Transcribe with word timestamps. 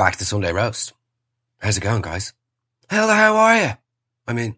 Back 0.00 0.14
to 0.14 0.20
the 0.20 0.24
Sunday 0.24 0.50
Roast. 0.50 0.94
How's 1.58 1.76
it 1.76 1.82
going, 1.82 2.00
guys? 2.00 2.32
Hell, 2.88 3.08
how 3.08 3.36
are 3.36 3.54
you? 3.54 3.70
I 4.26 4.32
mean, 4.32 4.56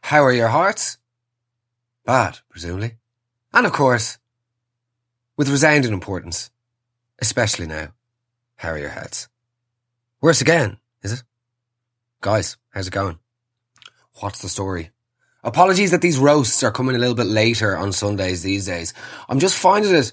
how 0.00 0.24
are 0.24 0.32
your 0.32 0.48
hearts? 0.48 0.98
Bad, 2.04 2.40
presumably. 2.50 2.96
And 3.54 3.64
of 3.64 3.72
course, 3.72 4.18
with 5.36 5.48
resounding 5.48 5.92
importance, 5.92 6.50
especially 7.20 7.68
now, 7.68 7.92
how 8.56 8.70
are 8.70 8.78
your 8.78 8.88
heads? 8.88 9.28
Worse 10.20 10.40
again, 10.40 10.78
is 11.04 11.12
it? 11.12 11.22
Guys, 12.20 12.56
how's 12.70 12.88
it 12.88 12.92
going? 12.92 13.20
What's 14.14 14.42
the 14.42 14.48
story? 14.48 14.90
Apologies 15.44 15.92
that 15.92 16.02
these 16.02 16.18
roasts 16.18 16.64
are 16.64 16.72
coming 16.72 16.96
a 16.96 16.98
little 16.98 17.14
bit 17.14 17.28
later 17.28 17.76
on 17.76 17.92
Sundays 17.92 18.42
these 18.42 18.66
days. 18.66 18.94
I'm 19.28 19.38
just 19.38 19.56
finding 19.56 19.94
it 19.94 20.12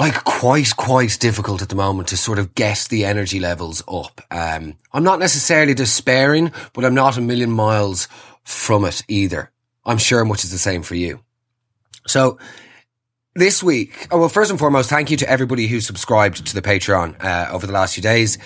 like 0.00 0.24
quite, 0.24 0.74
quite 0.78 1.18
difficult 1.20 1.60
at 1.60 1.68
the 1.68 1.74
moment 1.74 2.08
to 2.08 2.16
sort 2.16 2.38
of 2.38 2.54
get 2.54 2.86
the 2.88 3.04
energy 3.04 3.38
levels 3.38 3.82
up. 3.86 4.22
Um, 4.30 4.78
I'm 4.94 5.04
not 5.04 5.18
necessarily 5.18 5.74
despairing, 5.74 6.52
but 6.72 6.86
I'm 6.86 6.94
not 6.94 7.18
a 7.18 7.20
million 7.20 7.50
miles 7.50 8.08
from 8.42 8.86
it 8.86 9.02
either. 9.08 9.52
I'm 9.84 9.98
sure 9.98 10.24
much 10.24 10.42
is 10.42 10.52
the 10.52 10.56
same 10.56 10.82
for 10.82 10.94
you. 10.94 11.20
So 12.06 12.38
this 13.34 13.62
week, 13.62 14.08
oh, 14.10 14.20
well, 14.20 14.30
first 14.30 14.50
and 14.50 14.58
foremost, 14.58 14.88
thank 14.88 15.10
you 15.10 15.18
to 15.18 15.28
everybody 15.28 15.66
who 15.66 15.82
subscribed 15.82 16.46
to 16.46 16.54
the 16.54 16.62
Patreon 16.62 17.22
uh, 17.22 17.52
over 17.52 17.66
the 17.66 17.74
last 17.74 17.92
few 17.92 18.02
days. 18.02 18.38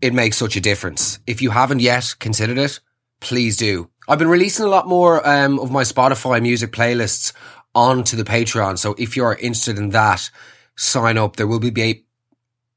It 0.00 0.12
makes 0.12 0.36
such 0.36 0.56
a 0.56 0.60
difference. 0.60 1.20
If 1.24 1.40
you 1.40 1.50
haven't 1.50 1.82
yet 1.82 2.16
considered 2.18 2.58
it, 2.58 2.80
please 3.20 3.56
do. 3.56 3.90
I've 4.08 4.18
been 4.18 4.26
releasing 4.26 4.66
a 4.66 4.68
lot 4.68 4.88
more 4.88 5.24
um, 5.24 5.60
of 5.60 5.70
my 5.70 5.84
Spotify 5.84 6.42
music 6.42 6.72
playlists 6.72 7.32
onto 7.76 8.16
the 8.16 8.24
Patreon. 8.24 8.76
So 8.76 8.96
if 8.98 9.16
you're 9.16 9.34
interested 9.34 9.78
in 9.78 9.90
that, 9.90 10.30
sign 10.76 11.18
up. 11.18 11.36
There 11.36 11.46
will 11.46 11.60
be 11.60 11.70
ba- 11.70 12.00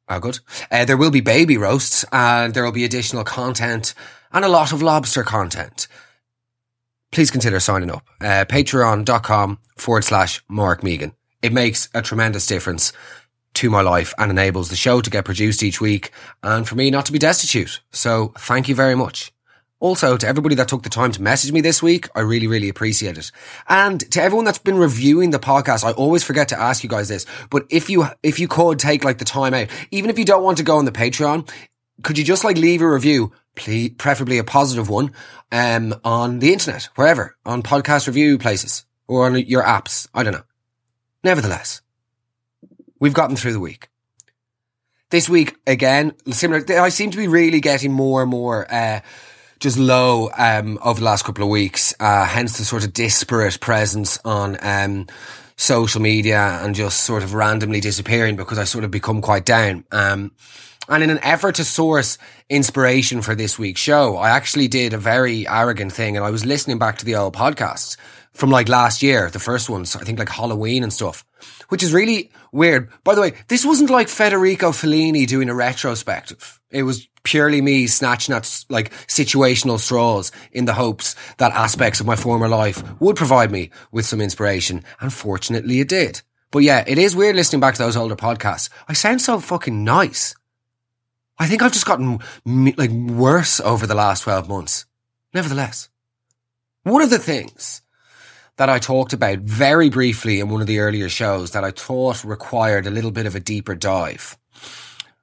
oh, 0.09 0.19
good. 0.19 0.39
Uh, 0.71 0.85
there 0.85 0.97
will 0.97 1.11
be 1.11 1.21
baby 1.21 1.57
roasts 1.57 2.05
and 2.11 2.53
there 2.53 2.63
will 2.63 2.71
be 2.71 2.85
additional 2.85 3.23
content 3.23 3.93
and 4.31 4.45
a 4.45 4.49
lot 4.49 4.71
of 4.71 4.81
lobster 4.81 5.23
content. 5.23 5.87
Please 7.11 7.31
consider 7.31 7.59
signing 7.59 7.91
up. 7.91 8.05
Uh, 8.21 8.45
Patreon.com 8.45 9.59
forward 9.77 10.03
slash 10.03 10.43
Mark 10.47 10.83
Megan. 10.83 11.13
It 11.41 11.53
makes 11.53 11.89
a 11.93 12.01
tremendous 12.01 12.45
difference 12.45 12.93
to 13.55 13.69
my 13.69 13.81
life 13.81 14.13
and 14.17 14.29
enables 14.29 14.69
the 14.69 14.75
show 14.75 15.01
to 15.01 15.09
get 15.09 15.25
produced 15.25 15.63
each 15.63 15.81
week 15.81 16.11
and 16.43 16.67
for 16.67 16.75
me 16.75 16.91
not 16.91 17.05
to 17.07 17.11
be 17.11 17.17
destitute. 17.19 17.81
So 17.91 18.33
thank 18.37 18.69
you 18.69 18.75
very 18.75 18.95
much. 18.95 19.31
Also, 19.81 20.17
to 20.17 20.27
everybody 20.27 20.55
that 20.55 20.67
took 20.67 20.83
the 20.83 20.89
time 20.89 21.11
to 21.13 21.21
message 21.21 21.53
me 21.53 21.61
this 21.61 21.81
week, 21.81 22.09
I 22.13 22.19
really, 22.19 22.47
really 22.47 22.67
appreciate 22.67 23.17
it. 23.17 23.31
And 23.69 23.99
to 24.11 24.21
everyone 24.21 24.43
that's 24.43 24.57
been 24.57 24.77
reviewing 24.77 25.31
the 25.31 25.39
podcast, 25.39 25.85
I 25.85 25.91
always 25.91 26.21
forget 26.21 26.49
to 26.49 26.59
ask 26.59 26.83
you 26.83 26.89
guys 26.89 27.07
this, 27.07 27.25
but 27.49 27.65
if 27.69 27.89
you, 27.89 28.05
if 28.21 28.39
you 28.39 28.49
could 28.49 28.77
take 28.77 29.05
like 29.05 29.19
the 29.19 29.25
time 29.25 29.53
out, 29.53 29.69
even 29.91 30.09
if 30.09 30.19
you 30.19 30.25
don't 30.25 30.43
want 30.43 30.57
to 30.57 30.65
go 30.65 30.77
on 30.77 30.85
the 30.85 30.91
Patreon, 30.91 31.49
could 32.03 32.17
you 32.17 32.25
just 32.25 32.43
like 32.43 32.57
leave 32.57 32.81
a 32.81 32.89
review, 32.89 33.31
please, 33.55 33.91
preferably 33.97 34.37
a 34.37 34.43
positive 34.43 34.89
one, 34.89 35.13
um, 35.51 35.95
on 36.03 36.39
the 36.39 36.51
internet, 36.51 36.89
wherever, 36.95 37.37
on 37.45 37.63
podcast 37.63 38.07
review 38.07 38.37
places 38.37 38.85
or 39.07 39.27
on 39.27 39.37
your 39.37 39.63
apps? 39.63 40.09
I 40.13 40.23
don't 40.23 40.33
know. 40.33 40.43
Nevertheless, 41.23 41.81
we've 42.99 43.13
gotten 43.13 43.37
through 43.37 43.53
the 43.53 43.59
week. 43.61 43.87
This 45.09 45.29
week, 45.29 45.55
again, 45.65 46.15
similar, 46.31 46.63
I 46.81 46.89
seem 46.89 47.11
to 47.11 47.17
be 47.17 47.27
really 47.27 47.61
getting 47.61 47.93
more 47.93 48.21
and 48.21 48.29
more, 48.29 48.71
uh, 48.71 48.99
just 49.59 49.77
low 49.77 50.29
um, 50.37 50.79
over 50.83 50.99
the 50.99 51.05
last 51.05 51.25
couple 51.25 51.43
of 51.43 51.49
weeks. 51.49 51.93
Uh, 51.99 52.25
hence 52.25 52.57
the 52.57 52.65
sort 52.65 52.85
of 52.85 52.93
disparate 52.93 53.59
presence 53.59 54.19
on 54.23 54.57
um, 54.61 55.07
social 55.57 56.01
media 56.01 56.59
and 56.61 56.75
just 56.75 57.01
sort 57.01 57.23
of 57.23 57.33
randomly 57.33 57.81
disappearing 57.81 58.35
because 58.35 58.57
I 58.57 58.63
sort 58.63 58.83
of 58.83 58.91
become 58.91 59.21
quite 59.21 59.45
down. 59.45 59.83
Um, 59.91 60.31
and 60.87 61.03
in 61.03 61.09
an 61.09 61.19
effort 61.21 61.55
to 61.55 61.63
source 61.63 62.17
inspiration 62.49 63.21
for 63.21 63.35
this 63.35 63.59
week's 63.59 63.81
show, 63.81 64.17
I 64.17 64.29
actually 64.29 64.67
did 64.67 64.93
a 64.93 64.97
very 64.97 65.47
arrogant 65.47 65.91
thing 65.91 66.17
and 66.17 66.25
I 66.25 66.31
was 66.31 66.45
listening 66.45 66.79
back 66.79 66.97
to 66.99 67.05
the 67.05 67.15
old 67.15 67.35
podcasts 67.35 67.97
from 68.33 68.49
like 68.49 68.69
last 68.69 69.03
year, 69.03 69.29
the 69.29 69.39
first 69.39 69.69
ones, 69.69 69.95
I 69.95 70.03
think 70.03 70.17
like 70.17 70.29
Halloween 70.29 70.81
and 70.81 70.93
stuff, 70.93 71.25
which 71.67 71.83
is 71.83 71.93
really 71.93 72.31
weird. 72.51 72.89
By 73.03 73.15
the 73.15 73.21
way, 73.21 73.33
this 73.49 73.65
wasn't 73.65 73.89
like 73.89 74.07
Federico 74.07 74.71
Fellini 74.71 75.27
doing 75.27 75.49
a 75.49 75.53
retrospective. 75.53 76.59
It 76.71 76.83
was 76.83 77.07
purely 77.29 77.61
me 77.61 77.85
snatching 77.85 78.33
at 78.33 78.65
like 78.69 78.91
situational 79.05 79.77
straws 79.77 80.31
in 80.51 80.65
the 80.65 80.73
hopes 80.73 81.15
that 81.37 81.51
aspects 81.51 81.99
of 81.99 82.07
my 82.07 82.15
former 82.15 82.47
life 82.47 82.81
would 82.99 83.15
provide 83.15 83.51
me 83.51 83.69
with 83.91 84.03
some 84.03 84.19
inspiration. 84.19 84.83
And 84.99 85.13
fortunately 85.13 85.79
it 85.79 85.89
did. 85.89 86.23
But 86.49 86.63
yeah, 86.63 86.83
it 86.87 86.97
is 86.97 87.15
weird 87.15 87.35
listening 87.35 87.59
back 87.59 87.75
to 87.75 87.83
those 87.83 87.95
older 87.95 88.15
podcasts. 88.15 88.69
I 88.87 88.93
sound 88.93 89.21
so 89.21 89.39
fucking 89.39 89.83
nice. 89.83 90.33
I 91.37 91.45
think 91.45 91.61
I've 91.61 91.71
just 91.71 91.85
gotten 91.85 92.17
like 92.45 92.89
worse 92.89 93.59
over 93.59 93.85
the 93.85 93.93
last 93.93 94.23
12 94.23 94.49
months. 94.49 94.87
Nevertheless, 95.31 95.87
one 96.81 97.03
of 97.03 97.11
the 97.11 97.19
things 97.19 97.83
that 98.57 98.69
I 98.69 98.79
talked 98.79 99.13
about 99.13 99.37
very 99.39 99.91
briefly 99.91 100.39
in 100.39 100.49
one 100.49 100.61
of 100.61 100.67
the 100.67 100.79
earlier 100.79 101.09
shows 101.09 101.51
that 101.51 101.63
I 101.63 101.69
thought 101.69 102.23
required 102.23 102.87
a 102.87 102.91
little 102.91 103.11
bit 103.11 103.27
of 103.27 103.35
a 103.35 103.39
deeper 103.39 103.75
dive 103.75 104.35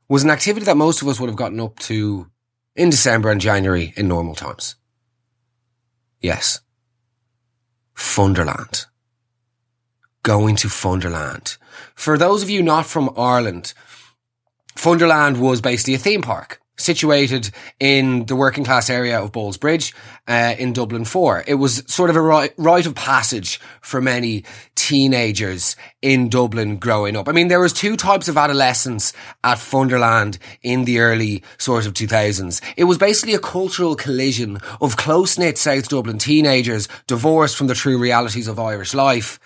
was 0.09 0.25
an 0.25 0.31
activity 0.31 0.67
that 0.67 0.77
most 0.77 1.03
of 1.03 1.09
us 1.09 1.19
would 1.19 1.29
have 1.29 1.37
gotten 1.37 1.61
up 1.61 1.79
to 1.81 2.31
in 2.75 2.91
December 2.91 3.31
and 3.31 3.41
January 3.41 3.93
in 3.97 4.09
normal 4.09 4.35
times. 4.35 4.77
Yes. 6.21 6.61
Funderland. 7.95 8.87
Going 10.23 10.57
to 10.57 10.69
Funderland. 10.69 11.57
For 11.95 12.19
those 12.19 12.43
of 12.43 12.51
you 12.51 12.63
not 12.63 12.87
from 12.87 13.11
Ireland, 13.17 13.73
Funderland 14.77 15.39
was 15.39 15.61
basically 15.61 15.95
a 15.95 15.99
theme 15.99 16.23
park 16.23 16.61
situated 16.77 17.51
in 17.81 18.27
the 18.27 18.37
working 18.37 18.65
class 18.65 18.91
area 18.91 19.21
of 19.21 19.33
Ballsbridge 19.33 19.95
uh, 20.29 20.55
in 20.59 20.73
Dublin 20.73 21.05
4. 21.05 21.45
It 21.47 21.55
was 21.55 21.83
sort 21.87 22.11
of 22.11 22.17
a 22.17 22.21
rite 22.21 22.87
of 22.87 22.95
passage 22.95 23.61
for 23.81 24.01
many 24.01 24.45
teenagers 24.75 25.77
in 26.03 26.29
Dublin 26.29 26.77
growing 26.77 27.17
up. 27.17 27.29
I 27.29 27.33
mean, 27.33 27.49
there 27.49 27.61
was 27.61 27.73
two 27.73 27.97
types 27.97 28.29
of 28.29 28.37
adolescence 28.37 29.13
at 29.43 29.59
Funderland 29.59 30.39
in 30.63 30.85
the 30.85 31.01
early 31.01 31.43
sort 31.59 31.87
of 31.87 31.95
2000s. 31.95 32.63
It 32.77 32.85
was 32.85 32.99
basically 32.99 33.35
a 33.35 33.39
cultural 33.41 33.97
collision 33.97 34.59
of 34.81 34.97
close-knit 34.97 35.59
South 35.59 35.89
Dublin 35.89 36.19
teenagers 36.19 36.89
divorced 37.07 37.57
from 37.57 37.67
the 37.67 37.75
true 37.75 37.99
realities 37.99 38.49
of 38.49 38.59
Irish 38.59 38.95
life 38.95 39.41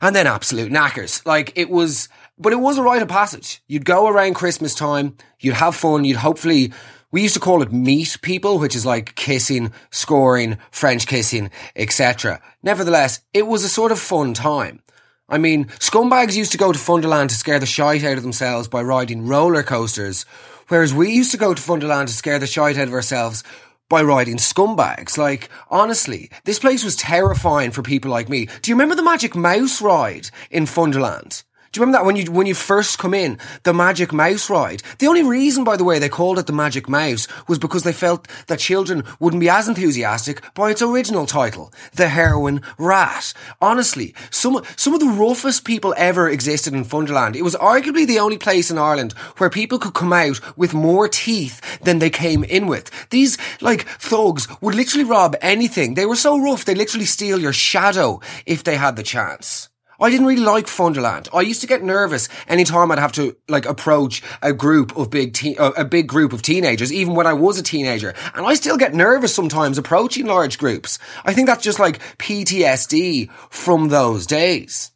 and 0.00 0.16
then 0.16 0.26
absolute 0.26 0.72
knackers. 0.72 1.24
Like 1.26 1.52
it 1.56 1.70
was 1.70 2.08
but 2.40 2.54
it 2.54 2.56
was 2.56 2.78
a 2.78 2.82
rite 2.82 3.02
of 3.02 3.08
passage. 3.08 3.62
You'd 3.68 3.84
go 3.84 4.08
around 4.08 4.34
Christmas 4.34 4.74
time, 4.74 5.16
you'd 5.38 5.54
have 5.54 5.76
fun, 5.76 6.04
you'd 6.04 6.16
hopefully, 6.16 6.72
we 7.12 7.22
used 7.22 7.34
to 7.34 7.40
call 7.40 7.60
it 7.62 7.70
meet 7.70 8.16
people, 8.22 8.58
which 8.58 8.74
is 8.74 8.86
like 8.86 9.14
kissing, 9.14 9.72
scoring, 9.90 10.56
French 10.70 11.06
kissing, 11.06 11.50
etc. 11.76 12.40
Nevertheless, 12.62 13.20
it 13.34 13.46
was 13.46 13.62
a 13.62 13.68
sort 13.68 13.92
of 13.92 13.98
fun 14.00 14.32
time. 14.32 14.80
I 15.28 15.36
mean, 15.36 15.66
scumbags 15.78 16.34
used 16.34 16.52
to 16.52 16.58
go 16.58 16.72
to 16.72 16.78
Funderland 16.78 17.28
to 17.28 17.34
scare 17.34 17.60
the 17.60 17.66
shite 17.66 18.02
out 18.02 18.16
of 18.16 18.22
themselves 18.22 18.68
by 18.68 18.82
riding 18.82 19.26
roller 19.26 19.62
coasters, 19.62 20.24
whereas 20.68 20.94
we 20.94 21.12
used 21.12 21.30
to 21.32 21.36
go 21.36 21.52
to 21.52 21.62
Funderland 21.62 22.06
to 22.06 22.12
scare 22.14 22.38
the 22.38 22.46
shite 22.46 22.78
out 22.78 22.88
of 22.88 22.94
ourselves 22.94 23.44
by 23.90 24.02
riding 24.02 24.38
scumbags. 24.38 25.18
Like, 25.18 25.50
honestly, 25.68 26.30
this 26.44 26.58
place 26.58 26.82
was 26.82 26.96
terrifying 26.96 27.70
for 27.70 27.82
people 27.82 28.10
like 28.10 28.30
me. 28.30 28.48
Do 28.62 28.70
you 28.70 28.74
remember 28.74 28.94
the 28.94 29.02
Magic 29.02 29.36
Mouse 29.36 29.82
ride 29.82 30.30
in 30.50 30.64
Funderland? 30.64 31.42
Do 31.72 31.78
you 31.78 31.86
remember 31.86 31.98
that 31.98 32.06
when 32.06 32.16
you 32.16 32.32
when 32.32 32.48
you 32.48 32.54
first 32.54 32.98
come 32.98 33.14
in, 33.14 33.38
the 33.62 33.72
Magic 33.72 34.12
Mouse 34.12 34.50
ride? 34.50 34.82
The 34.98 35.06
only 35.06 35.22
reason, 35.22 35.62
by 35.62 35.76
the 35.76 35.84
way, 35.84 36.00
they 36.00 36.08
called 36.08 36.40
it 36.40 36.48
the 36.48 36.52
Magic 36.52 36.88
Mouse 36.88 37.28
was 37.46 37.60
because 37.60 37.84
they 37.84 37.92
felt 37.92 38.26
that 38.48 38.58
children 38.58 39.04
wouldn't 39.20 39.38
be 39.38 39.48
as 39.48 39.68
enthusiastic 39.68 40.42
by 40.54 40.72
its 40.72 40.82
original 40.82 41.26
title, 41.26 41.72
the 41.94 42.08
Heroin 42.08 42.62
Rat. 42.76 43.32
Honestly, 43.60 44.16
some 44.30 44.64
some 44.74 44.94
of 44.94 44.98
the 44.98 45.06
roughest 45.06 45.64
people 45.64 45.94
ever 45.96 46.28
existed 46.28 46.74
in 46.74 46.84
Funderland. 46.84 47.36
It 47.36 47.42
was 47.42 47.54
arguably 47.54 48.04
the 48.04 48.18
only 48.18 48.36
place 48.36 48.72
in 48.72 48.76
Ireland 48.76 49.12
where 49.38 49.48
people 49.48 49.78
could 49.78 49.94
come 49.94 50.12
out 50.12 50.40
with 50.58 50.74
more 50.74 51.06
teeth 51.06 51.60
than 51.84 52.00
they 52.00 52.10
came 52.10 52.42
in 52.42 52.66
with. 52.66 52.90
These 53.10 53.38
like 53.60 53.86
thugs 53.86 54.48
would 54.60 54.74
literally 54.74 55.04
rob 55.04 55.36
anything. 55.40 55.94
They 55.94 56.06
were 56.06 56.16
so 56.16 56.36
rough 56.36 56.64
they 56.64 56.74
literally 56.74 57.06
steal 57.06 57.38
your 57.38 57.52
shadow 57.52 58.20
if 58.44 58.64
they 58.64 58.74
had 58.74 58.96
the 58.96 59.04
chance. 59.04 59.68
I 60.00 60.10
didn't 60.10 60.26
really 60.26 60.42
like 60.42 60.66
Funderland. 60.66 61.28
I 61.34 61.42
used 61.42 61.60
to 61.60 61.66
get 61.66 61.82
nervous 61.82 62.28
anytime 62.48 62.90
I'd 62.90 62.98
have 62.98 63.12
to 63.12 63.36
like 63.48 63.66
approach 63.66 64.22
a 64.40 64.52
group 64.52 64.96
of 64.96 65.10
big 65.10 65.34
teen, 65.34 65.56
uh, 65.58 65.72
a 65.76 65.84
big 65.84 66.06
group 66.06 66.32
of 66.32 66.40
teenagers, 66.40 66.92
even 66.92 67.14
when 67.14 67.26
I 67.26 67.34
was 67.34 67.58
a 67.58 67.62
teenager. 67.62 68.14
And 68.34 68.46
I 68.46 68.54
still 68.54 68.78
get 68.78 68.94
nervous 68.94 69.34
sometimes 69.34 69.76
approaching 69.76 70.26
large 70.26 70.58
groups. 70.58 70.98
I 71.24 71.34
think 71.34 71.46
that's 71.46 71.62
just 71.62 71.78
like 71.78 71.98
PTSD 72.16 73.30
from 73.50 73.88
those 73.88 74.26
days. 74.26 74.90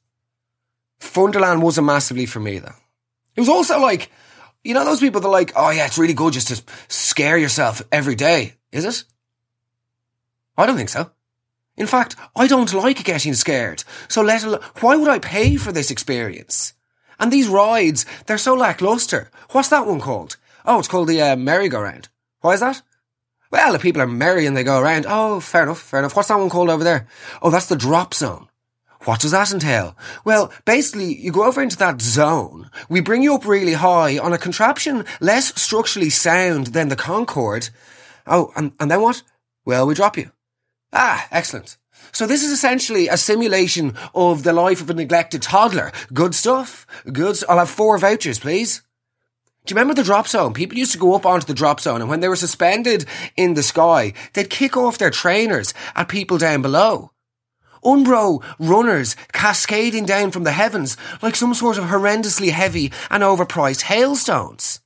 Funderland 1.01 1.61
wasn't 1.61 1.87
massively 1.87 2.27
for 2.27 2.41
me 2.41 2.59
though. 2.59 2.75
It 3.37 3.41
was 3.41 3.49
also 3.49 3.79
like, 3.79 4.11
you 4.62 4.73
know, 4.73 4.85
those 4.85 5.00
people 5.00 5.21
that 5.21 5.29
are 5.29 5.33
like, 5.33 5.53
oh 5.55 5.71
yeah, 5.71 5.85
it's 5.87 5.99
really 5.99 6.15
good 6.15 6.33
just 6.33 6.49
to 6.49 6.62
scare 6.89 7.37
yourself 7.37 7.83
every 7.93 8.15
day. 8.15 8.55
Is 8.73 8.85
it? 8.87 9.05
I 10.57 10.67
don't 10.67 10.77
think 10.77 10.89
so. 10.89 11.11
In 11.76 11.87
fact, 11.87 12.17
I 12.37 12.47
don't 12.47 12.73
like 12.73 13.03
getting 13.05 13.35
scared. 13.35 13.85
So 14.09 14.23
let 14.23 14.44
alone, 14.44 14.61
why 14.81 14.97
would 14.97 15.09
I 15.09 15.19
pay 15.19 15.56
for 15.56 15.73
this 15.73 15.91
experience? 15.91 16.73
And 17.19 17.32
these 17.32 17.49
rides, 17.49 18.06
they're 18.26 18.38
so 18.38 18.55
lackluster. 18.55 19.31
What's 19.50 19.69
that 19.69 19.87
one 19.87 20.00
called? 20.00 20.37
Oh, 20.65 20.79
it's 20.79 20.88
called 20.88 21.09
the 21.09 21.21
uh, 21.21 21.37
merry-go-round. 21.37 22.09
Why 22.41 22.55
is 22.55 22.61
that? 22.61 22.82
Well, 23.50 23.73
the 23.73 23.79
people 23.79 24.03
are 24.03 24.06
merry 24.06 24.47
and 24.47 24.56
they 24.56 24.65
go 24.65 24.81
around. 24.81 25.06
Oh, 25.09 25.41
fair 25.41 25.62
enough, 25.62 25.81
fair 25.81 26.00
enough. 26.00 26.17
What's 26.17 26.29
that 26.29 26.38
one 26.38 26.50
called 26.50 26.71
over 26.71 26.82
there? 26.82 27.06
Oh, 27.43 27.50
that's 27.50 27.67
the 27.67 27.76
drop 27.76 28.15
zone. 28.15 28.49
What 29.05 29.21
does 29.21 29.32
that 29.32 29.53
entail? 29.53 29.97
Well, 30.25 30.53
basically, 30.65 31.15
you 31.15 31.31
go 31.31 31.44
over 31.44 31.62
into 31.62 31.76
that 31.76 32.00
zone. 32.00 32.71
We 32.88 33.00
bring 33.00 33.23
you 33.23 33.35
up 33.35 33.47
really 33.47 33.75
high 33.75 34.19
on 34.19 34.32
a 34.32 34.38
contraption 34.38 35.05
less 35.21 35.61
structurally 35.61 36.11
sound 36.11 36.69
than 36.69 36.88
the 36.88 36.97
Concorde. 36.97 37.69
Oh, 38.26 38.50
and, 38.56 38.73
and 38.81 38.91
then 38.91 39.03
what? 39.03 39.23
Well, 39.65 39.87
we 39.87 39.94
drop 39.94 40.17
you. 40.17 40.31
Ah, 40.94 41.26
excellent. 41.32 41.76
So 42.12 42.26
this 42.26 42.44
is 42.44 42.52
essentially 42.52 43.08
a 43.08 43.17
simulation 43.17 43.94
of 44.14 44.44
the 44.44 44.52
life 44.52 44.81
of 44.81 44.88
a 44.88 44.94
neglected 44.94 45.43
toddler. 45.43 45.91
Good 46.12 46.35
stuff. 46.35 46.87
Good. 47.12 47.43
I'll 47.49 47.58
have 47.58 47.69
four 47.70 47.99
vouchers, 47.99 48.38
please. 48.38 48.82
Do 49.67 49.73
you 49.73 49.76
remember 49.76 49.94
the 49.94 50.05
drop 50.05 50.29
zone? 50.29 50.52
People 50.55 50.79
used 50.79 50.93
to 50.93 50.99
go 50.99 51.14
up 51.14 51.26
onto 51.26 51.46
the 51.46 51.55
drop 51.55 51.81
zone 51.81 52.00
and 52.00 52.08
when 52.08 52.20
they 52.20 52.29
were 52.29 52.37
suspended 52.37 53.06
in 53.37 53.55
the 53.55 53.62
sky, 53.62 54.12
they'd 54.35 54.50
kick 54.50 54.76
off 54.76 54.99
their 54.99 55.11
trainers 55.11 55.75
at 55.96 56.08
people 56.08 56.38
down 56.38 56.62
below. 56.62 57.11
Umbro 57.82 58.44
runners 58.58 59.17
cascading 59.32 60.05
down 60.05 60.31
from 60.31 60.44
the 60.44 60.52
heavens 60.52 60.97
like 61.23 61.35
some 61.35 61.55
sort 61.55 61.79
of 61.79 61.85
horrendously 61.85 62.50
heavy 62.50 62.93
and 63.11 63.23
overpriced 63.23 63.82
hailstones. 63.82 64.81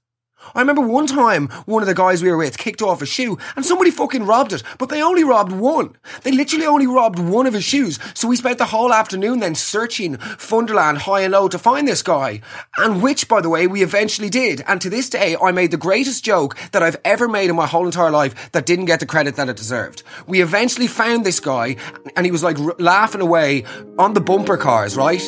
I 0.55 0.61
remember 0.61 0.83
one 0.83 1.07
time 1.07 1.49
one 1.67 1.83
of 1.83 1.89
the 1.89 1.95
guys 1.95 2.23
we 2.23 2.31
were 2.31 2.37
with 2.37 2.59
kicked 2.59 2.83
off 2.83 3.03
a 3.03 3.07
shoe 3.07 3.39
and 3.57 3.65
somebody 3.65 3.91
fucking 3.91 4.25
robbed 4.25 4.53
it, 4.53 4.63
but 4.79 4.89
they 4.89 5.03
only 5.03 5.25
robbed 5.25 5.53
one. 5.53 5.97
They 6.23 6.33
literally 6.33 6.67
only 6.67 6.87
robbed 6.87 7.19
one 7.19 7.47
of 7.47 7.55
his 7.55 7.65
shoes. 7.65 7.99
So 8.15 8.29
we 8.29 8.37
spent 8.37 8.59
the 8.59 8.67
whole 8.67 8.93
afternoon 8.93 9.41
then 9.41 9.55
searching 9.55 10.17
Funderland 10.17 10.99
high 10.99 11.21
and 11.21 11.33
low 11.33 11.49
to 11.49 11.59
find 11.59 11.87
this 11.87 12.03
guy. 12.03 12.41
And 12.77 13.03
which, 13.03 13.29
by 13.29 13.41
the 13.41 13.49
way, 13.49 13.67
we 13.67 13.83
eventually 13.83 14.31
did. 14.31 14.63
And 14.67 14.81
to 14.81 14.91
this 14.91 15.09
day, 15.09 15.37
I 15.43 15.53
made 15.53 15.71
the 15.71 15.77
greatest 15.77 16.25
joke 16.25 16.57
that 16.73 16.83
I've 16.83 17.01
ever 17.05 17.29
made 17.29 17.51
in 17.51 17.57
my 17.57 17.67
whole 17.67 17.87
entire 17.87 18.11
life 18.11 18.53
that 18.53 18.67
didn't 18.67 18.87
get 18.87 19.01
the 19.01 19.07
credit 19.07 19.37
that 19.37 19.49
it 19.49 19.57
deserved. 19.57 20.03
We 20.27 20.43
eventually 20.43 20.87
found 20.87 21.25
this 21.25 21.41
guy 21.41 21.77
and 22.17 22.27
he 22.27 22.33
was 22.33 22.43
like 22.43 22.59
r- 22.59 22.75
laughing 22.79 23.21
away 23.21 23.65
on 23.99 24.15
the 24.15 24.21
bumper 24.21 24.57
cars, 24.57 24.97
right? 24.97 25.23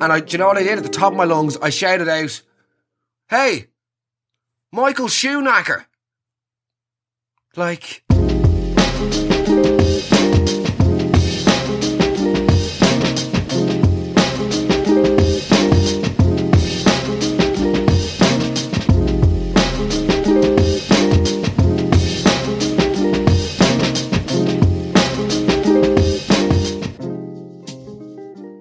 And 0.00 0.12
I, 0.12 0.20
do 0.20 0.32
you 0.32 0.38
know 0.38 0.48
what 0.48 0.58
I 0.58 0.62
did? 0.62 0.78
At 0.78 0.84
the 0.84 0.90
top 0.90 1.12
of 1.12 1.18
my 1.18 1.24
lungs, 1.24 1.56
I 1.58 1.70
shouted 1.70 2.08
out, 2.08 2.42
Hey, 3.28 3.66
Michael 4.72 5.06
Shoeknacker. 5.06 5.84
Like. 7.54 8.02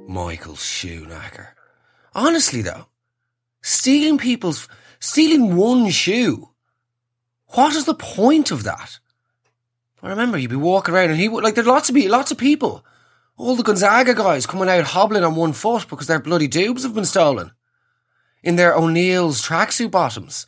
Michael 0.08 0.54
Shoeknacker. 0.54 1.48
Honestly, 2.13 2.62
though, 2.62 2.86
stealing 3.62 4.18
people's 4.19 4.68
Stealing 5.06 5.56
one 5.56 5.92
shoe. 5.92 6.50
What 7.50 7.75
is 7.75 7.86
the 7.86 7.94
point 7.94 8.50
of 8.50 8.63
that? 8.63 8.98
I 10.02 10.10
remember 10.10 10.40
you'd 10.40 10.50
be 10.50 10.56
walking 10.56 10.96
around 10.96 11.12
and 11.12 11.19
he 11.19 11.30
would, 11.30 11.44
like, 11.44 11.54
there'd 11.54 11.68
lots 11.68 11.90
of, 11.90 11.96
be, 11.96 12.10
lots 12.10 12.31
of 12.31 12.40
people. 12.40 12.84
All 13.38 13.56
the 13.56 13.62
Gonzaga 13.62 14.16
guys 14.16 14.48
coming 14.48 14.68
out 14.68 14.84
hobbling 14.84 15.24
on 15.24 15.36
one 15.36 15.54
foot 15.54 15.88
because 15.88 16.07
their 16.07 16.19
bloody 16.19 16.48
dubs 16.48 16.81
have 16.81 16.96
been 16.96 17.06
stolen. 17.06 17.52
In 18.42 18.56
their 18.56 18.74
O'Neill's 18.74 19.48
tracksuit 19.48 19.92
bottoms. 19.92 20.48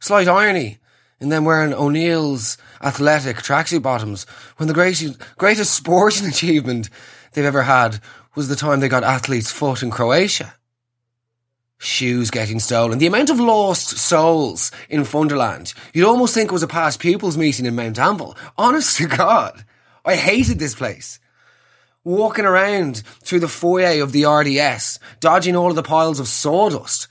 Slight 0.00 0.26
irony 0.26 0.78
in 1.20 1.28
them 1.28 1.44
wearing 1.44 1.72
O'Neill's 1.72 2.58
athletic 2.82 3.36
tracksuit 3.36 3.82
bottoms 3.82 4.24
when 4.56 4.66
the 4.66 4.74
greatest, 4.74 5.16
greatest 5.38 5.74
sporting 5.74 6.26
achievement 6.28 6.90
they've 7.32 7.44
ever 7.44 7.62
had 7.62 8.00
was 8.34 8.48
the 8.48 8.56
time 8.56 8.80
they 8.80 8.88
got 8.88 9.04
athlete's 9.04 9.52
foot 9.52 9.80
in 9.80 9.92
Croatia 9.92 10.54
shoes 11.80 12.30
getting 12.30 12.60
stolen, 12.60 12.98
the 12.98 13.06
amount 13.06 13.30
of 13.30 13.40
lost 13.40 13.96
souls 13.96 14.70
in 14.90 15.00
Funderland. 15.00 15.74
You'd 15.94 16.06
almost 16.06 16.34
think 16.34 16.50
it 16.50 16.52
was 16.52 16.62
a 16.62 16.68
past 16.68 17.00
pupils 17.00 17.38
meeting 17.38 17.64
in 17.64 17.74
Mount 17.74 17.96
Anville. 17.96 18.36
Honest 18.58 18.98
to 18.98 19.06
God, 19.06 19.64
I 20.04 20.14
hated 20.14 20.58
this 20.58 20.74
place. 20.74 21.18
Walking 22.04 22.44
around 22.44 22.98
through 23.22 23.40
the 23.40 23.48
foyer 23.48 24.02
of 24.02 24.12
the 24.12 24.26
RDS, 24.26 24.98
dodging 25.20 25.56
all 25.56 25.70
of 25.70 25.76
the 25.76 25.82
piles 25.82 26.20
of 26.20 26.28
sawdust, 26.28 27.08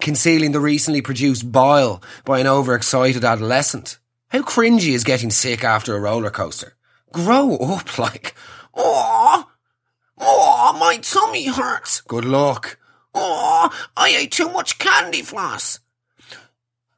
concealing 0.00 0.52
the 0.52 0.60
recently 0.60 1.02
produced 1.02 1.50
bile 1.50 2.00
by 2.24 2.38
an 2.38 2.46
overexcited 2.46 3.24
adolescent. 3.24 3.98
How 4.28 4.42
cringy 4.42 4.94
is 4.94 5.04
getting 5.04 5.30
sick 5.30 5.64
after 5.64 5.96
a 5.96 6.00
roller 6.00 6.30
coaster? 6.30 6.76
Grow 7.12 7.56
up, 7.56 7.98
like, 7.98 8.34
oh, 8.74 9.50
oh, 10.16 10.76
my 10.78 10.98
tummy 10.98 11.48
hurts. 11.48 12.00
Good 12.02 12.24
luck. 12.24 12.78
Oh, 13.14 13.70
I 13.96 14.08
ate 14.10 14.32
too 14.32 14.50
much 14.50 14.78
candy 14.78 15.22
floss. 15.22 15.80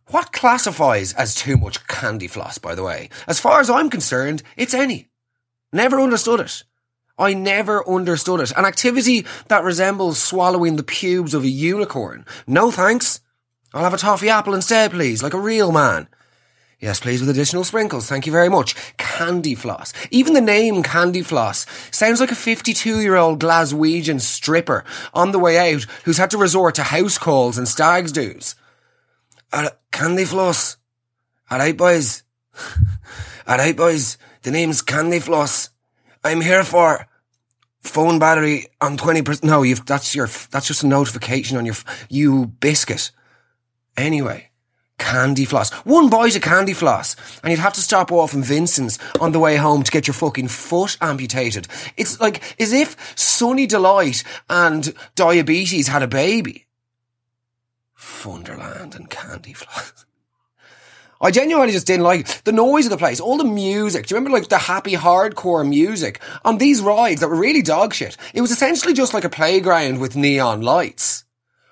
What 0.08 0.32
classifies 0.32 1.12
as 1.14 1.34
too 1.34 1.56
much 1.56 1.87
candy 1.87 2.28
floss, 2.28 2.58
by 2.58 2.75
the 2.75 2.82
way? 2.82 3.08
As 3.26 3.40
far 3.40 3.61
as 3.61 3.70
I'm 3.70 3.90
concerned, 3.90 4.43
it's 4.56 4.75
any. 4.75 5.08
Never 5.72 6.00
understood 6.00 6.40
it. 6.40 6.62
I 7.19 7.34
never 7.34 7.88
understood 7.88 8.40
it. 8.40 8.52
An 8.56 8.64
activity 8.64 9.25
that 9.49 9.64
resembles 9.64 10.22
swallowing 10.22 10.76
the 10.76 10.82
pubes 10.82 11.32
of 11.34 11.44
a 11.44 11.49
unicorn. 11.49 12.26
No 12.46 12.70
thanks. 12.70 13.20
I'll 13.72 13.84
have 13.84 13.94
a 13.94 13.99
toffee 13.99 14.28
apple 14.28 14.55
instead, 14.55 14.93
please, 14.93 15.22
like 15.22 15.34
a 15.34 15.40
real 15.40 15.72
man. 15.72 16.08
Yes, 16.84 17.00
please, 17.00 17.20
with 17.20 17.31
additional 17.31 17.64
sprinkles. 17.64 18.10
Thank 18.10 18.26
you 18.26 18.32
very 18.32 18.50
much. 18.50 18.74
Candy 18.98 19.55
floss. 19.55 19.94
Even 20.10 20.34
the 20.34 20.43
name 20.43 20.82
Candy 20.82 21.22
Floss 21.22 21.64
sounds 21.91 22.20
like 22.20 22.31
a 22.31 22.34
52 22.34 23.00
year 23.00 23.17
old 23.17 23.41
Glaswegian 23.41 24.20
stripper 24.20 24.84
on 25.14 25.32
the 25.32 25.38
way 25.38 25.72
out 25.72 25.84
who's 26.05 26.19
had 26.19 26.31
to 26.32 26.36
resort 26.36 26.74
to 26.74 26.82
house 26.82 27.17
calls 27.17 27.56
and 27.56 27.67
stag's 27.67 28.12
do's. 28.12 28.55
Uh, 29.50 29.70
candy 29.93 30.26
Floss. 30.26 30.76
Alright, 31.50 31.79
boys. 31.79 32.22
Alright, 33.48 33.79
boys. 33.79 34.19
The 34.43 34.50
name's 34.50 34.82
Candy 34.82 35.20
Floss. 35.20 35.70
I'm 36.22 36.43
here 36.43 36.64
for 36.64 37.06
phone 37.81 38.19
battery 38.19 38.67
on 38.82 38.98
20%. 38.98 39.43
No, 39.43 39.64
that's 39.64 40.14
your, 40.14 40.26
that's 40.50 40.67
just 40.67 40.84
a 40.84 40.86
notification 40.86 41.56
on 41.56 41.64
your, 41.64 41.76
you 42.10 42.44
biscuit. 42.44 43.10
Anyway 43.96 44.50
candy 44.98 45.44
floss. 45.44 45.70
One 45.84 46.08
buys 46.08 46.36
a 46.36 46.41
candy 46.41 46.72
floss, 46.72 47.17
and 47.43 47.51
you'd 47.51 47.60
have 47.60 47.74
to 47.74 47.81
stop 47.81 48.10
off 48.13 48.34
in 48.34 48.43
Vincent's 48.43 48.98
on 49.20 49.32
the 49.32 49.41
way 49.41 49.56
home 49.56 49.82
to 49.82 49.91
get 49.91 50.06
your 50.06 50.15
fucking 50.15 50.48
foot 50.48 50.96
amputated. 51.01 51.69
It's 51.96 52.20
like 52.20 52.43
as 52.60 52.72
if 52.72 52.96
Sunny 53.19 53.67
Delight 53.67 54.24
and 54.48 54.94
diabetes 55.15 55.89
had 55.89 56.03
a 56.03 56.08
baby. 56.08 56.67
Funderland 57.98 58.96
and 58.96 59.10
candy 59.10 59.53
floss. 59.53 60.05
I 61.20 61.31
genuinely 61.31 61.72
just 61.72 61.86
didn't 61.86 62.03
like 62.03 62.44
the 62.44 62.53
noise 62.53 62.84
of 62.84 62.91
the 62.91 62.98
place, 62.98 63.19
all 63.19 63.39
the 63.39 63.44
music. 63.44 64.06
Do 64.06 64.15
you 64.15 64.19
remember 64.19 64.39
like 64.39 64.48
the 64.48 64.58
happy 64.58 64.93
hardcore 64.93 65.67
music 65.67 66.20
on 66.44 66.58
these 66.58 66.82
rides 66.82 67.20
that 67.20 67.29
were 67.29 67.36
really 67.36 67.63
dog 67.63 67.94
shit? 67.94 68.17
It 68.34 68.43
was 68.43 68.51
essentially 68.51 68.93
just 68.93 69.15
like 69.15 69.24
a 69.24 69.31
playground 69.31 70.01
with 70.01 70.17
neon 70.17 70.60
lights. 70.60 71.24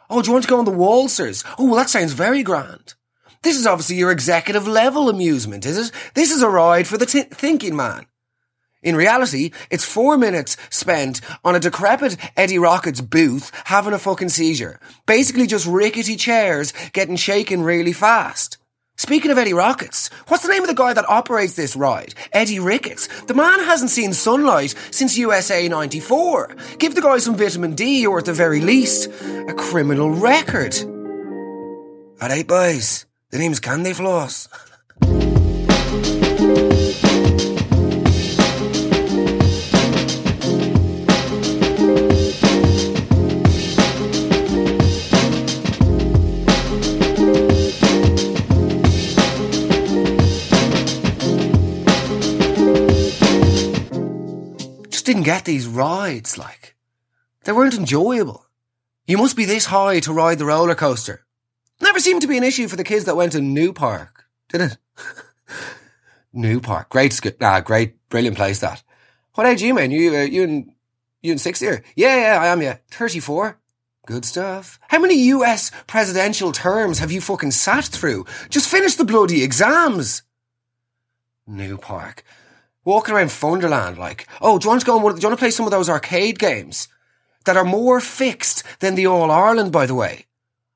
Oh, 0.09 0.23
do 0.23 0.29
you 0.29 0.33
want 0.33 0.45
to 0.45 0.51
go 0.51 0.59
on 0.59 0.65
the 0.65 0.71
waltzers? 0.71 1.45
Oh, 1.59 1.67
well, 1.67 1.77
that 1.77 1.91
sounds 1.91 2.13
very 2.13 2.43
grand. 2.43 2.95
This 3.43 3.59
is 3.59 3.67
obviously 3.67 3.97
your 3.97 4.13
executive 4.13 4.69
level 4.69 5.09
amusement, 5.09 5.67
is 5.67 5.89
it? 5.89 5.93
This 6.15 6.31
is 6.31 6.43
a 6.43 6.49
ride 6.49 6.87
for 6.87 6.97
the 6.97 7.07
t- 7.07 7.23
thinking 7.23 7.75
man. 7.75 8.07
In 8.83 8.97
reality, 8.97 9.53
it's 9.71 9.85
four 9.85 10.17
minutes 10.17 10.57
spent 10.71 11.21
on 11.45 11.55
a 11.55 11.61
decrepit 11.61 12.17
Eddie 12.37 12.59
Rockets 12.59 13.01
booth 13.01 13.53
having 13.65 13.93
a 13.93 13.99
fucking 13.99 14.29
seizure. 14.29 14.81
Basically 15.07 15.47
just 15.47 15.67
rickety 15.67 16.17
chairs 16.17 16.73
getting 16.93 17.17
shaken 17.17 17.63
really 17.63 17.93
fast. 17.93 18.59
Speaking 18.97 19.31
of 19.31 19.39
Eddie 19.39 19.55
Rockets, 19.55 20.09
what's 20.29 20.43
the 20.43 20.49
name 20.49 20.63
of 20.63 20.69
the 20.69 20.75
guy 20.75 20.93
that 20.93 21.09
operates 21.09 21.55
this 21.55 21.75
ride? 21.75 22.15
Eddie 22.33 22.61
Ricketts. 22.61 23.09
The 23.23 23.35
man 23.35 23.61
hasn't 23.61 23.91
seen 23.91 24.13
sunlight 24.13 24.75
since 24.91 25.17
USA 25.19 25.67
94. 25.69 26.57
Give 26.79 26.95
the 26.95 27.03
guy 27.03 27.19
some 27.19 27.37
vitamin 27.37 27.75
D 27.75 28.07
or 28.07 28.19
at 28.19 28.27
the 28.27 28.33
very 28.33 28.61
least, 28.61 29.11
a 29.49 29.55
criminal 29.55 30.11
record. 30.11 30.75
Alright 32.23 32.47
boys, 32.47 33.07
the 33.33 33.39
name's 33.39 33.61
Candy 33.61 33.95
Floss. 33.95 34.47
Just 54.91 55.07
didn't 55.07 55.23
get 55.23 55.47
these 55.47 55.67
rides, 55.67 56.37
like. 56.37 56.77
They 57.45 57.53
weren't 57.53 57.73
enjoyable. 57.73 58.47
You 59.07 59.17
must 59.17 59.37
be 59.37 59.47
this 59.47 59.65
high 59.65 60.01
to 60.01 60.13
ride 60.13 60.39
the 60.39 60.45
roller 60.45 60.75
coaster. 60.75 61.25
Never 61.83 61.99
seemed 61.99 62.23
to 62.23 62.29
be 62.29 62.39
an 62.39 62.45
issue 62.45 62.69
for 62.69 62.77
the 62.77 62.85
kids 62.85 63.05
that 63.07 63.17
went 63.17 63.33
to 63.33 63.41
New 63.41 63.73
Park, 63.73 64.25
did 64.49 64.61
it? 64.61 64.79
New 66.33 66.61
Park, 66.61 66.89
great, 66.89 67.13
school, 67.13 67.33
ah, 67.41 67.61
great, 67.61 68.09
brilliant 68.09 68.37
place. 68.37 68.61
That. 68.61 68.83
What 69.35 69.49
age 69.49 69.63
are 69.63 69.67
you, 69.67 69.75
man? 69.75 69.91
You, 69.91 70.15
uh, 70.17 70.21
you 70.21 70.45
in, 70.45 70.75
you 71.23 71.33
in 71.33 71.39
sixth 71.39 71.61
year? 71.61 71.83
Yeah, 71.97 72.17
yeah, 72.17 72.41
I 72.41 72.47
am. 72.47 72.63
Yeah, 72.63 72.79
thirty-four. 72.91 73.59
Good 74.07 74.25
stuff. 74.25 74.79
How 74.89 75.01
many 75.01 75.15
US 75.31 75.71
presidential 75.87 76.53
terms 76.53 77.01
have 77.01 77.13
you 77.13 77.21
fucking 77.21 77.51
sat 77.51 77.85
through? 77.85 78.27
Just 78.49 78.69
finish 78.69 78.95
the 78.95 79.05
bloody 79.05 79.43
exams. 79.43 80.23
New 81.47 81.79
Park. 81.79 82.25
Walking 82.85 83.15
around 83.15 83.29
Funderland 83.29 83.99
like, 83.99 84.27
oh, 84.41 84.59
do 84.59 84.65
you 84.65 84.71
want 84.71 84.81
to 84.81 84.87
go 84.87 84.97
and, 84.97 85.17
do 85.17 85.23
you 85.23 85.29
want 85.29 85.39
to 85.39 85.43
play 85.43 85.51
some 85.51 85.67
of 85.67 85.73
those 85.73 85.89
arcade 85.89 86.39
games 86.39 86.89
that 87.45 87.57
are 87.57 87.65
more 87.65 88.01
fixed 88.01 88.65
than 88.81 88.95
the 88.95 89.07
All 89.07 89.31
Ireland, 89.31 89.73
by 89.73 89.87
the 89.87 89.95
way? 89.95 90.27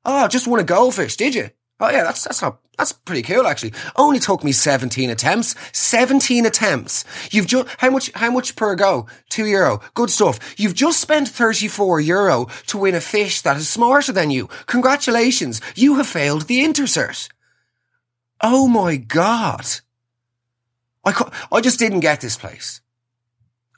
Oh, 0.09 0.27
just 0.29 0.47
won 0.47 0.61
a 0.61 0.63
goldfish, 0.63 1.17
did 1.17 1.35
you? 1.35 1.49
Oh 1.79 1.89
yeah, 1.89 2.03
that's, 2.03 2.23
that's 2.23 2.41
not, 2.41 2.59
that's 2.77 2.93
pretty 2.93 3.21
cool 3.21 3.45
actually. 3.45 3.73
Only 3.97 4.19
took 4.19 4.43
me 4.43 4.51
17 4.51 5.09
attempts. 5.09 5.53
17 5.73 6.45
attempts. 6.45 7.03
You've 7.29 7.45
just, 7.45 7.67
how 7.77 7.91
much, 7.91 8.11
how 8.15 8.31
much 8.31 8.55
per 8.55 8.73
go? 8.75 9.05
Two 9.29 9.45
euro. 9.45 9.81
Good 9.93 10.09
stuff. 10.09 10.39
You've 10.57 10.73
just 10.73 11.01
spent 11.01 11.27
34 11.27 11.99
euro 11.99 12.47
to 12.67 12.77
win 12.77 12.95
a 12.95 13.01
fish 13.01 13.41
that 13.41 13.57
is 13.57 13.69
smarter 13.69 14.11
than 14.13 14.31
you. 14.31 14.47
Congratulations. 14.65 15.61
You 15.75 15.95
have 15.95 16.07
failed 16.07 16.43
the 16.43 16.63
intercert. 16.63 17.29
Oh 18.41 18.67
my 18.67 18.95
God. 18.95 19.65
I, 21.05 21.31
I 21.51 21.61
just 21.61 21.79
didn't 21.79 21.99
get 21.99 22.21
this 22.21 22.37
place. 22.37 22.81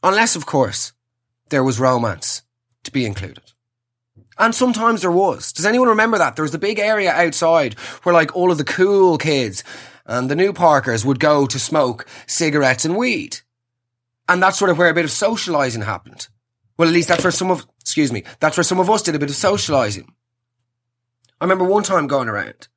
Unless, 0.03 0.36
of 0.36 0.45
course, 0.45 0.93
there 1.50 1.63
was 1.63 1.79
romance 1.79 2.43
to 2.83 2.91
be 2.91 3.05
included. 3.05 3.51
And 4.39 4.55
sometimes 4.55 5.01
there 5.01 5.12
was. 5.12 5.51
Does 5.51 5.65
anyone 5.65 5.89
remember 5.89 6.17
that? 6.17 6.36
There 6.36 6.43
was 6.43 6.55
a 6.55 6.60
big 6.60 6.79
area 6.79 7.12
outside 7.12 7.74
where 8.03 8.15
like 8.15 8.36
all 8.36 8.51
of 8.51 8.58
the 8.58 8.63
cool 8.63 9.17
kids 9.17 9.63
and 10.05 10.31
the 10.31 10.36
new 10.36 10.53
parkers 10.53 11.05
would 11.05 11.19
go 11.19 11.46
to 11.46 11.60
smoke 11.60 12.08
cigarettes 12.25 12.86
and 12.86 12.96
weed. 12.96 13.39
And 14.29 14.41
that's 14.41 14.58
sort 14.58 14.72
of 14.72 14.77
where 14.77 14.89
a 14.89 14.93
bit 14.93 15.05
of 15.05 15.12
socializing 15.12 15.81
happened. 15.81 16.29
Well, 16.77 16.88
at 16.88 16.93
least 16.93 17.10
that's 17.10 17.24
where 17.24 17.31
some 17.31 17.51
of, 17.51 17.67
excuse 17.81 18.13
me, 18.13 18.24
that's 18.39 18.55
where 18.55 18.63
some 18.63 18.79
of 18.79 18.89
us 18.89 19.01
did 19.01 19.15
a 19.15 19.19
bit 19.19 19.29
of 19.29 19.36
socializing. 19.36 20.10
I 21.41 21.43
remember 21.43 21.65
one 21.65 21.84
time 21.84 22.08
going 22.08 22.29
around 22.29 22.69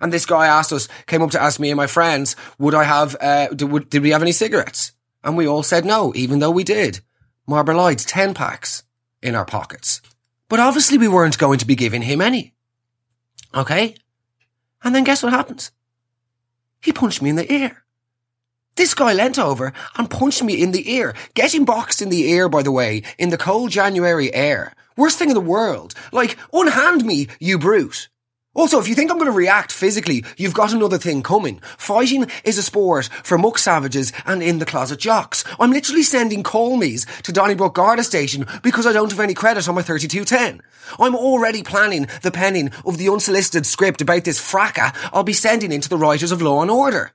and 0.00 0.12
this 0.12 0.26
guy 0.26 0.46
asked 0.46 0.72
us, 0.72 0.88
came 1.06 1.22
up 1.22 1.30
to 1.32 1.42
ask 1.42 1.58
me 1.58 1.70
and 1.70 1.76
my 1.76 1.86
friends, 1.86 2.36
would 2.58 2.74
I 2.74 2.84
have, 2.84 3.16
uh, 3.20 3.48
did, 3.48 3.90
did 3.90 4.02
we 4.02 4.10
have 4.10 4.22
any 4.22 4.32
cigarettes? 4.32 4.92
And 5.24 5.36
we 5.36 5.48
all 5.48 5.62
said 5.62 5.84
no, 5.84 6.12
even 6.14 6.38
though 6.38 6.50
we 6.50 6.64
did. 6.64 7.00
Marlboro 7.46 7.76
Lights, 7.76 8.04
10 8.04 8.34
packs 8.34 8.84
in 9.22 9.34
our 9.34 9.44
pockets. 9.44 10.00
But 10.48 10.60
obviously 10.60 10.98
we 10.98 11.08
weren't 11.08 11.38
going 11.38 11.58
to 11.58 11.66
be 11.66 11.74
giving 11.74 12.02
him 12.02 12.20
any. 12.20 12.54
Okay? 13.54 13.94
And 14.82 14.94
then 14.94 15.04
guess 15.04 15.22
what 15.22 15.32
happens? 15.32 15.72
He 16.80 16.92
punched 16.92 17.22
me 17.22 17.30
in 17.30 17.36
the 17.36 17.52
ear. 17.52 17.84
This 18.76 18.94
guy 18.94 19.12
leant 19.12 19.38
over 19.38 19.72
and 19.96 20.08
punched 20.08 20.44
me 20.44 20.62
in 20.62 20.70
the 20.70 20.92
ear. 20.92 21.14
Getting 21.34 21.64
boxed 21.64 22.00
in 22.00 22.10
the 22.10 22.30
ear, 22.30 22.48
by 22.48 22.62
the 22.62 22.70
way, 22.70 23.02
in 23.18 23.30
the 23.30 23.36
cold 23.36 23.70
January 23.70 24.32
air. 24.32 24.72
Worst 24.96 25.18
thing 25.18 25.30
in 25.30 25.34
the 25.34 25.40
world. 25.40 25.94
Like, 26.12 26.38
unhand 26.52 27.04
me, 27.04 27.26
you 27.40 27.58
brute. 27.58 28.08
Also, 28.54 28.80
if 28.80 28.88
you 28.88 28.94
think 28.94 29.10
I'm 29.10 29.18
going 29.18 29.30
to 29.30 29.36
react 29.36 29.70
physically, 29.70 30.24
you've 30.36 30.54
got 30.54 30.72
another 30.72 30.98
thing 30.98 31.22
coming. 31.22 31.60
Fighting 31.76 32.26
is 32.44 32.58
a 32.58 32.62
sport 32.62 33.08
for 33.22 33.38
muck 33.38 33.58
savages 33.58 34.12
and 34.26 34.42
in 34.42 34.58
the 34.58 34.66
closet 34.66 34.98
jocks. 34.98 35.44
I'm 35.60 35.70
literally 35.70 36.02
sending 36.02 36.42
call 36.42 36.76
me's 36.76 37.06
to 37.22 37.32
Donnybrook 37.32 37.74
Garda 37.74 38.02
Station 38.02 38.46
because 38.62 38.86
I 38.86 38.92
don't 38.92 39.10
have 39.10 39.20
any 39.20 39.34
credit 39.34 39.68
on 39.68 39.74
my 39.74 39.82
3210. 39.82 40.62
I'm 40.98 41.14
already 41.14 41.62
planning 41.62 42.08
the 42.22 42.30
penning 42.30 42.72
of 42.86 42.96
the 42.96 43.10
unsolicited 43.10 43.66
script 43.66 44.00
about 44.00 44.24
this 44.24 44.40
fracas 44.40 44.92
I'll 45.12 45.24
be 45.24 45.34
sending 45.34 45.70
into 45.70 45.88
the 45.88 45.98
writers 45.98 46.32
of 46.32 46.42
Law 46.42 46.62
and 46.62 46.70
Order. 46.70 47.12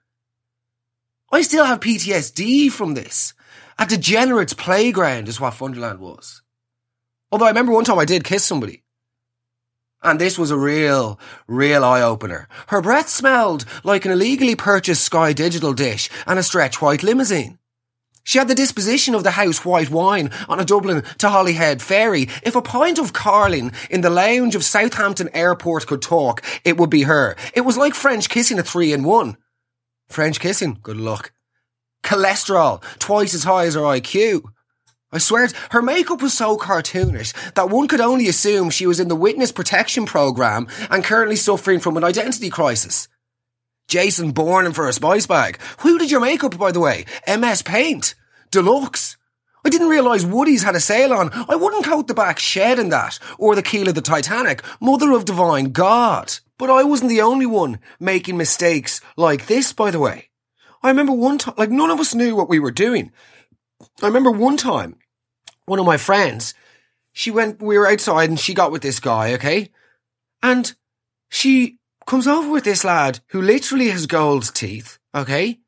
I 1.32 1.42
still 1.42 1.66
have 1.66 1.80
PTSD 1.80 2.72
from 2.72 2.94
this. 2.94 3.34
A 3.80 3.88
degenerate's 3.88 4.54
playground 4.54 5.28
is 5.28 5.42
what 5.42 5.56
Funderland 5.56 5.98
was. 5.98 6.44
Although 7.32 7.46
I 7.46 7.50
remember 7.50 7.72
one 7.72 7.86
time 7.86 7.98
I 7.98 8.06
did 8.06 8.24
kiss 8.24 8.46
somebody. 8.46 8.83
And 10.04 10.20
this 10.20 10.38
was 10.38 10.52
a 10.52 10.58
real, 10.58 11.20
real 11.48 11.84
eye 11.84 12.02
opener. 12.02 12.48
Her 12.68 12.82
breath 12.82 13.08
smelled 13.08 13.66
like 13.84 14.06
an 14.06 14.12
illegally 14.12 14.56
purchased 14.56 15.04
Sky 15.04 15.32
Digital 15.32 15.74
dish 15.74 16.10
and 16.28 16.38
a 16.38 16.44
stretch 16.44 16.82
white 16.82 17.04
limousine. 17.04 17.58
She 18.26 18.38
had 18.38 18.48
the 18.48 18.56
disposition 18.56 19.16
of 19.16 19.24
the 19.24 19.32
house 19.32 19.66
white 19.66 19.90
wine 19.90 20.32
on 20.48 20.60
a 20.60 20.66
Dublin 20.66 21.04
to 21.18 21.30
Holyhead 21.30 21.82
ferry. 21.82 22.30
If 22.44 22.56
a 22.56 22.62
pint 22.62 22.98
of 22.98 23.12
Carling 23.12 23.74
in 23.90 24.02
the 24.02 24.10
lounge 24.10 24.56
of 24.56 24.64
Southampton 24.64 25.30
Airport 25.34 25.88
could 25.88 26.02
talk, 26.02 26.42
it 26.64 26.78
would 26.78 26.90
be 26.90 27.04
her. 27.04 27.36
It 27.54 27.62
was 27.62 27.78
like 27.78 27.94
French 27.94 28.30
kissing 28.30 28.60
a 28.60 28.64
three 28.64 28.94
in 28.94 29.04
one. 29.04 29.38
French 30.08 30.40
kissing, 30.40 30.80
good 30.82 30.98
luck. 30.98 31.34
Cholesterol, 32.04 32.82
twice 33.00 33.34
as 33.34 33.44
high 33.44 33.66
as 33.66 33.76
her 33.76 33.82
IQ. 33.82 34.44
I 35.14 35.20
swear, 35.20 35.48
her 35.70 35.82
makeup 35.84 36.24
was 36.24 36.34
so 36.34 36.58
cartoonish 36.58 37.54
that 37.54 37.70
one 37.70 37.88
could 37.88 38.02
only 38.02 38.28
assume 38.28 38.72
she 38.72 38.88
was 38.88 39.00
in 39.00 39.10
the 39.10 39.16
witness 39.16 39.52
protection 39.52 40.08
program 40.08 40.68
and 40.90 41.04
currently 41.04 41.36
suffering 41.36 41.80
from 41.80 41.98
an 41.98 42.04
identity 42.04 42.50
crisis. 42.50 43.08
Jason 43.88 44.32
Bourne 44.32 44.74
for 44.74 44.88
a 44.88 44.94
spice 44.94 45.28
bag. 45.28 45.60
Who 45.80 46.00
did 46.00 46.10
your 46.10 46.20
makeup, 46.20 46.58
by 46.58 46.72
the 46.72 46.80
way? 46.80 47.06
MS 47.28 47.62
Paint. 47.62 48.16
Deluxe. 48.50 49.18
I 49.64 49.70
didn't 49.70 49.90
realise 49.90 50.26
Woody's 50.26 50.64
had 50.64 50.76
a 50.76 50.80
sale 50.80 51.14
on. 51.14 51.30
I 51.48 51.56
wouldn't 51.56 51.86
coat 51.86 52.08
the 52.08 52.16
back 52.16 52.40
shed 52.40 52.80
in 52.80 52.90
that, 52.90 53.20
or 53.38 53.54
the 53.56 53.62
keel 53.62 53.88
of 53.88 53.96
the 53.96 54.02
Titanic. 54.02 54.64
Mother 54.82 55.12
of 55.12 55.26
divine 55.26 55.74
God. 55.74 56.34
But 56.58 56.72
I 56.72 56.84
wasn't 56.84 57.10
the 57.10 57.22
only 57.22 57.46
one 57.46 57.80
making 58.00 58.36
mistakes 58.36 59.00
like 59.16 59.46
this, 59.46 59.74
by 59.74 59.92
the 59.92 60.00
way. 60.00 60.30
I 60.82 60.90
remember 60.90 61.14
one 61.14 61.38
time, 61.38 61.54
like 61.58 61.70
none 61.70 61.92
of 61.92 62.00
us 62.00 62.16
knew 62.16 62.36
what 62.36 62.50
we 62.50 62.60
were 62.60 62.72
doing. 62.72 63.12
I 64.02 64.08
remember 64.08 64.32
one 64.32 64.58
time 64.58 64.98
one 65.66 65.80
of 65.80 65.86
my 65.86 65.98
friends, 65.98 66.54
she 67.12 67.32
went, 67.32 67.62
we 67.62 67.78
were 67.78 67.88
outside 67.88 68.30
and 68.30 68.40
she 68.40 68.54
got 68.54 68.72
with 68.72 68.82
this 68.82 69.00
guy, 69.00 69.34
okay? 69.34 69.70
And 70.42 70.74
she 71.30 71.78
comes 72.06 72.28
over 72.28 72.50
with 72.50 72.64
this 72.64 72.84
lad 72.84 73.20
who 73.28 73.42
literally 73.42 73.90
has 73.90 74.08
gold 74.08 74.54
teeth, 74.54 74.98
okay? 75.16 75.60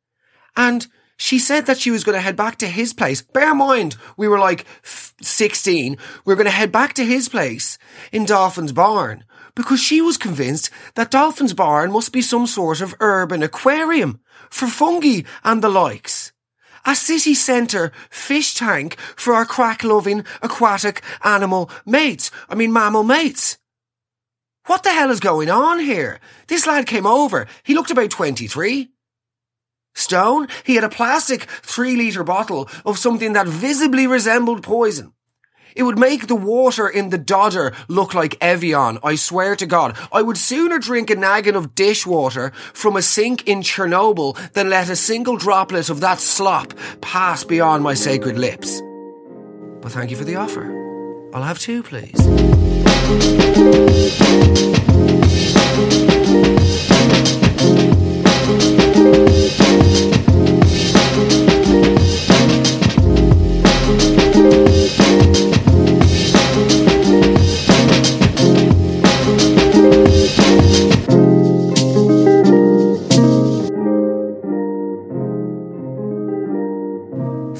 And 0.55 0.87
she 1.17 1.39
said 1.39 1.65
that 1.65 1.77
she 1.77 1.91
was 1.91 2.03
going 2.03 2.15
to 2.15 2.21
head 2.21 2.35
back 2.35 2.57
to 2.57 2.67
his 2.67 2.93
place. 2.93 3.21
Bear 3.21 3.51
in 3.51 3.57
mind, 3.57 3.95
we 4.17 4.27
were 4.27 4.39
like 4.39 4.65
16. 4.83 5.97
We're 6.25 6.35
going 6.35 6.45
to 6.45 6.51
head 6.51 6.71
back 6.71 6.93
to 6.95 7.05
his 7.05 7.29
place 7.29 7.77
in 8.11 8.25
Dolphin's 8.25 8.73
Barn 8.73 9.23
because 9.55 9.79
she 9.79 10.01
was 10.01 10.17
convinced 10.17 10.69
that 10.95 11.11
Dolphin's 11.11 11.53
Barn 11.53 11.91
must 11.91 12.11
be 12.11 12.21
some 12.21 12.47
sort 12.47 12.81
of 12.81 12.95
urban 12.99 13.43
aquarium 13.43 14.19
for 14.49 14.67
fungi 14.67 15.21
and 15.43 15.61
the 15.61 15.69
likes 15.69 16.33
a 16.85 16.95
city 16.95 17.33
centre 17.33 17.91
fish 18.09 18.53
tank 18.53 18.97
for 19.15 19.33
our 19.33 19.45
crack 19.45 19.83
loving 19.83 20.23
aquatic 20.41 21.01
animal 21.23 21.69
mates. 21.85 22.31
I 22.49 22.55
mean, 22.55 22.71
mammal 22.71 23.03
mates. 23.03 23.57
What 24.67 24.83
the 24.83 24.91
hell 24.91 25.11
is 25.11 25.19
going 25.19 25.49
on 25.49 25.79
here? 25.79 26.19
This 26.47 26.65
lad 26.65 26.87
came 26.87 27.05
over. 27.05 27.47
He 27.63 27.75
looked 27.75 27.91
about 27.91 28.09
23. 28.09 28.89
Stone, 29.93 30.47
he 30.65 30.75
had 30.75 30.83
a 30.83 30.89
plastic 30.89 31.43
three 31.43 31.95
litre 31.95 32.23
bottle 32.23 32.67
of 32.85 32.97
something 32.97 33.33
that 33.33 33.47
visibly 33.47 34.07
resembled 34.07 34.63
poison. 34.63 35.13
It 35.75 35.83
would 35.83 35.99
make 35.99 36.27
the 36.27 36.35
water 36.35 36.87
in 36.87 37.09
the 37.09 37.17
Dodder 37.17 37.73
look 37.89 38.13
like 38.13 38.37
Evian, 38.41 38.97
I 39.03 39.15
swear 39.15 39.57
to 39.57 39.65
God. 39.65 39.97
I 40.11 40.21
would 40.21 40.37
sooner 40.37 40.79
drink 40.79 41.09
a 41.09 41.17
naggin 41.17 41.55
of 41.55 41.75
dishwater 41.75 42.51
from 42.73 42.95
a 42.95 43.01
sink 43.01 43.45
in 43.45 43.61
Chernobyl 43.61 44.37
than 44.53 44.69
let 44.69 44.89
a 44.89 44.95
single 44.95 45.35
droplet 45.35 45.89
of 45.89 45.99
that 45.99 46.21
slop 46.21 46.73
pass 47.01 47.43
beyond 47.43 47.83
my 47.83 47.93
sacred 47.93 48.37
lips. 48.37 48.81
But 49.81 49.91
thank 49.91 50.11
you 50.11 50.17
for 50.17 50.23
the 50.23 50.37
offer. 50.37 50.71
I'll 51.33 51.43
have 51.43 51.59
two, 51.59 51.83
please. 51.83 52.15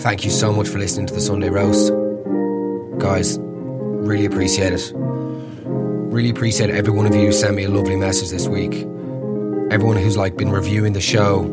Thank 0.06 0.24
you 0.24 0.30
so 0.30 0.54
much 0.54 0.68
for 0.68 0.78
listening 0.78 1.08
to 1.08 1.16
the 1.16 1.20
Sunday 1.20 1.50
Roast. 1.50 1.92
Guys, 3.00 3.40
really 3.40 4.28
appreciate 4.28 4.72
it. 4.72 4.92
Really 4.94 6.30
appreciate 6.30 6.70
every 6.70 6.94
one 6.94 7.08
of 7.08 7.16
you 7.16 7.26
who 7.26 7.32
sent 7.32 7.56
me 7.56 7.64
a 7.64 7.70
lovely 7.70 7.96
message 7.96 8.30
this 8.30 8.48
week. 8.48 8.76
Everyone 9.72 9.98
who's 9.98 10.16
like 10.16 10.38
been 10.38 10.52
reviewing 10.52 10.94
the 10.94 11.02
show, 11.02 11.46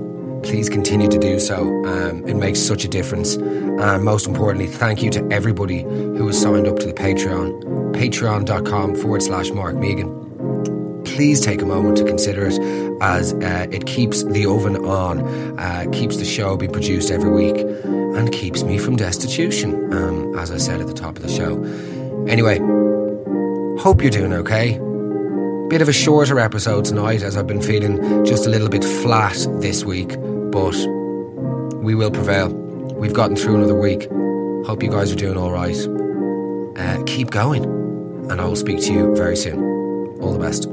please 0.42 0.68
continue 0.68 1.08
to 1.08 1.18
do 1.18 1.40
so. 1.40 1.62
Um, 1.86 2.28
it 2.28 2.34
makes 2.34 2.60
such 2.60 2.84
a 2.84 2.88
difference. 2.88 3.36
And 3.36 4.04
most 4.04 4.26
importantly, 4.26 4.66
thank 4.66 5.02
you 5.02 5.08
to 5.12 5.26
everybody 5.32 5.80
who 5.84 6.26
has 6.26 6.38
signed 6.38 6.66
up 6.66 6.78
to 6.80 6.86
the 6.86 6.92
Patreon. 6.92 7.94
Patreon.com 7.94 8.96
forward 8.96 9.22
slash 9.22 9.50
Mark 9.50 9.76
Megan 9.76 10.21
please 11.14 11.40
take 11.40 11.60
a 11.60 11.66
moment 11.66 11.96
to 11.98 12.04
consider 12.04 12.46
it 12.46 12.58
as 13.02 13.34
uh, 13.34 13.66
it 13.70 13.86
keeps 13.86 14.24
the 14.24 14.46
oven 14.46 14.76
on, 14.84 15.20
uh, 15.58 15.84
keeps 15.92 16.16
the 16.16 16.24
show 16.24 16.56
being 16.56 16.72
produced 16.72 17.10
every 17.10 17.30
week, 17.30 17.56
and 17.84 18.32
keeps 18.32 18.62
me 18.62 18.78
from 18.78 18.96
destitution, 18.96 19.92
um, 19.92 20.38
as 20.38 20.50
I 20.50 20.56
said 20.56 20.80
at 20.80 20.86
the 20.86 20.94
top 20.94 21.16
of 21.16 21.22
the 21.22 21.28
show. 21.28 21.62
Anyway, 22.28 22.58
hope 23.80 24.00
you're 24.00 24.10
doing 24.10 24.32
okay. 24.32 24.78
Bit 25.68 25.82
of 25.82 25.88
a 25.88 25.92
shorter 25.92 26.38
episode 26.38 26.84
tonight 26.84 27.22
as 27.22 27.36
I've 27.36 27.46
been 27.46 27.62
feeling 27.62 28.24
just 28.24 28.46
a 28.46 28.50
little 28.50 28.68
bit 28.68 28.84
flat 28.84 29.36
this 29.60 29.84
week, 29.84 30.16
but 30.50 30.76
we 31.82 31.94
will 31.94 32.10
prevail. 32.10 32.48
We've 32.94 33.14
gotten 33.14 33.36
through 33.36 33.56
another 33.56 33.78
week. 33.78 34.08
Hope 34.66 34.82
you 34.82 34.90
guys 34.90 35.12
are 35.12 35.16
doing 35.16 35.36
all 35.36 35.50
right. 35.50 35.76
Uh, 36.78 37.02
keep 37.04 37.30
going, 37.30 37.64
and 38.30 38.40
I 38.40 38.44
will 38.44 38.56
speak 38.56 38.80
to 38.82 38.92
you 38.92 39.14
very 39.14 39.36
soon. 39.36 39.60
All 40.20 40.32
the 40.32 40.38
best. 40.38 40.68